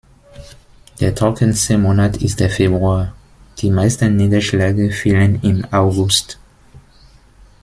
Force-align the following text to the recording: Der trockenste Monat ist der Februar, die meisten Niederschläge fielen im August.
Der 0.99 1.13
trockenste 1.13 1.77
Monat 1.77 2.17
ist 2.23 2.39
der 2.39 2.49
Februar, 2.49 3.13
die 3.59 3.69
meisten 3.69 4.15
Niederschläge 4.15 4.89
fielen 4.89 5.39
im 5.43 5.63
August. 5.71 6.39